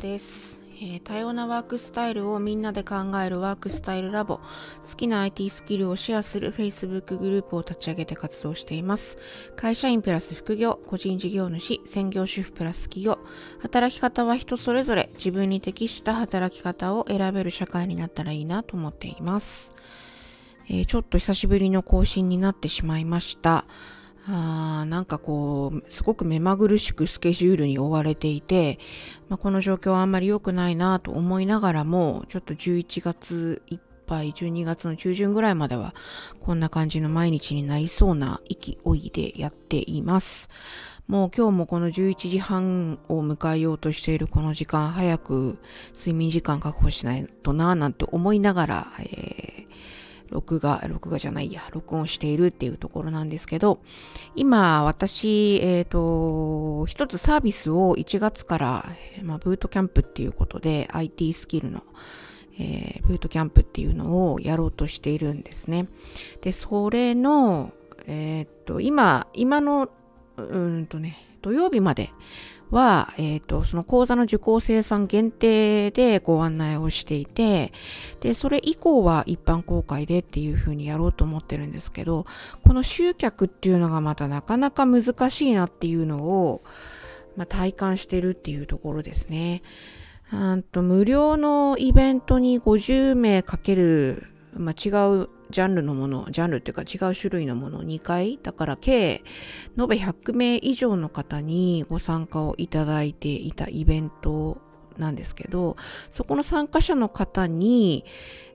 [0.00, 4.38] です、えー、多様なワークスタイルをみんなで考えるワークスタイルラボ。
[4.38, 9.18] 好きな IT スキルをシェアする Facebook グループを立ち上げて活動しています。
[9.56, 10.80] 会社員プラス副業。
[10.86, 13.18] 個人事業主専業主婦プラス企業。
[13.60, 15.10] 働き方は人それぞれ。
[15.14, 19.74] 自分に適した働き方を選べる社会になったらいいなと思っています、
[20.68, 23.66] えー、ちょっと久しぶりの更新になってしまいました。
[24.26, 28.78] あなんかこう、すごく目まぐるしくスケジュールに追われていて、
[29.28, 35.94] まあ、この状況はあんまり良くないなと思いながらも、ちょっと11月いっぱい、12月の中旬ぐらいまでは、
[36.40, 40.48] こんな感じの毎日になりそうな勢いでやっています。
[41.10, 45.58] もう今日もこの11時半を迎えようとしているこの時間、早く
[45.96, 49.39] 睡眠時間確保しないとなぁなんて思いながら、え
[50.30, 53.80] 録画、録画じゃないや、録音しているっていうところなんですけど、
[54.36, 58.86] 今、私、えっ、ー、と、一つサービスを1月から、
[59.22, 61.82] まあ、ブートキャンプっていうことで、IT スキルの、
[62.58, 65.88] えー、ブートキャンプっていうのをやろうとしているんですね。
[66.42, 67.72] で、それの、
[68.06, 69.88] えっ、ー、と、今、今の、
[70.36, 72.10] うんとね、土曜日まで
[72.70, 77.72] は、えっ、ー、と、その講座の受講生さん限定でご案内をしていて、
[78.20, 82.26] で、それ以降は一般公開でっていう風にやろうと思ってるんですけど、
[82.64, 86.62] この集客っていうのがまたなかなか難しいなっていうのを、
[87.36, 89.62] まあ、体感してるっていうところですね。
[90.32, 94.90] んと無料のイベントに50名かける、まあ、違
[95.22, 99.22] うジャンルのもの、ジャンルっていうか違う種類のもの2回、だから計
[99.78, 104.58] 延べ100名以上の方にご参加をいただいていたイベント
[104.98, 105.76] なんですけど、
[106.10, 108.04] そこの参加者の方に、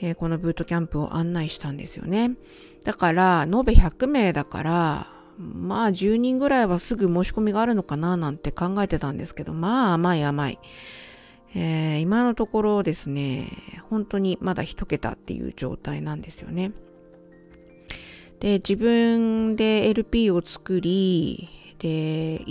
[0.00, 2.32] えー、このブートキャンプを案内したんですよね。
[2.84, 5.06] だから、延べ100名だから、
[5.38, 10.58] まあ10人ぐらいはすぐ申し込みがあるのかななんて考えてたんですけど、まあ甘い甘い。
[11.54, 13.50] えー、今のところですね、
[13.90, 16.72] 本当にまだ一桁っていう状態なんですよね。
[18.38, 22.42] で、自分で LP を作り、で、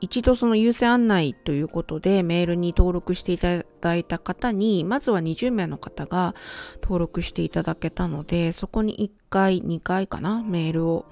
[0.00, 6.34] 一度その優先案内ということでメールに登録していただいた方に、まずは20名の方が
[6.82, 11.06] 登録していただけたので、そこに1回、2回かな、メールを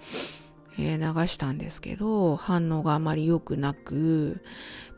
[0.79, 4.43] え、流したんですけど、反応があまり良くなく、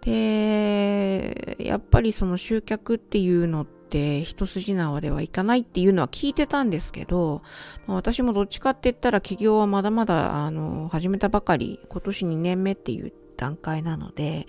[0.03, 7.43] で、やっぱりその集客っていうのって一筋縄ではいかないっていうのは聞いてたんですけど、
[7.87, 14.47] まあ、私もどっちかって言ったら起業はまだまだあの始めたばかり、今年2年目っていう段階なので、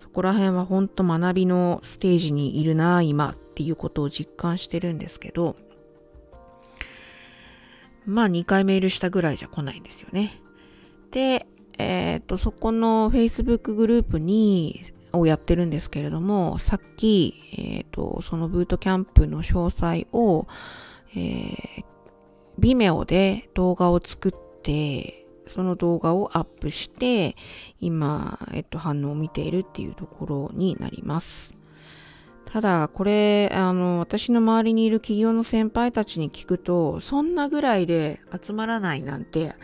[0.00, 5.56] そこら辺は本当学びのステージにいるな、今っていうことを実感してるんですけど、
[8.06, 10.40] まあ2回メールしたぐらいじゃ来ないんですよね。
[11.10, 11.46] で、
[11.78, 14.80] えっ、ー、と、そこの Facebook グループに、
[15.12, 20.46] をやってるんですけれども、さっき、えっ、ー、と、そのブートキャンプの詳細を、
[21.14, 21.84] えー、
[22.58, 27.34] Vimeo で動画を作って、その動画をアップして、
[27.80, 31.60] 今、えっと、反応を見ているっていうところになります。
[32.52, 39.54] ただ、これ、あの、私の周りにいる企業の先輩たちに聞くと、そんなぐらいで集まらないなんて、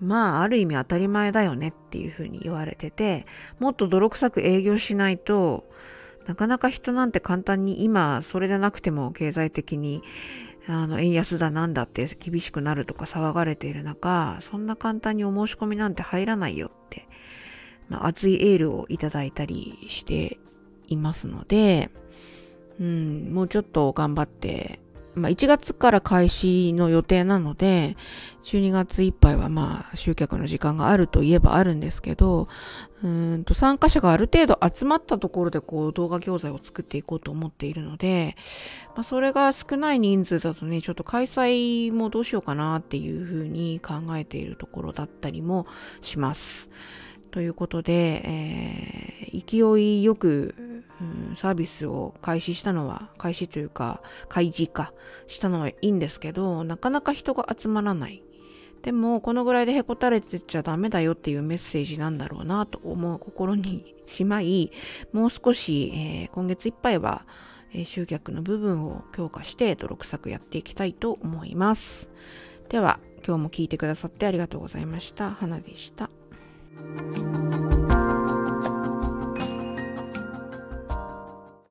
[0.00, 3.26] まあ、ある意味当たり前だよねっていうふうに言われてて、
[3.58, 5.64] もっと泥臭く営業しないと、
[6.26, 10.02] なかなか人なんて簡単に今、それでなくても経済的に、
[10.68, 17.08] あの、円安だなんだって厳しくなるとか騒がれている中、そんな簡単にお申し込みなんて入らないよって、
[17.88, 20.38] まあ、熱いエールをいただいたりして
[20.86, 21.90] いますので、
[22.78, 24.80] うん、もうちょっと頑張って
[25.18, 27.96] まあ、1月から開始の予定なので、
[28.44, 32.48] 12月いっぱいはまあ集客の時間があるといえばあるんですけど、
[33.02, 38.36] うんと参加者がある程度集まったところでこう動画教材を作っていこうと思っているので、
[38.94, 45.66] まあ、それが少ない人数だとね、ちょっと開催もどうしようかなっていうふうに考えているところだったりも
[46.00, 46.70] します。
[47.30, 50.54] ということで、えー、勢いよく、
[51.00, 54.92] うん、サービスを開始したのは、開始というか、開示か、
[55.26, 58.22] したのはいいんですけど、なかなか人が集まらない。
[58.82, 64.70] でも、このぐらいでへこたれてちゃダメだよっていうメッセージなんだろうなと思う心にしまい、
[65.12, 67.26] もう少し、えー、今月いっぱいは、
[67.72, 72.10] えー、集客の部分を強化して泥臭くやっていきたいと思います。
[72.68, 75.30] では、今日も聞いてくださってありがとうございました。
[75.32, 76.10] 花でした。